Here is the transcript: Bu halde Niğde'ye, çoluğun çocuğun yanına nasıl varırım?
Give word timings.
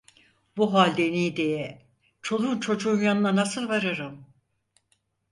Bu 0.57 0.73
halde 0.73 1.11
Niğde'ye, 1.11 1.85
çoluğun 2.21 2.59
çocuğun 2.59 3.01
yanına 3.01 3.35
nasıl 3.35 3.69
varırım? 3.69 4.25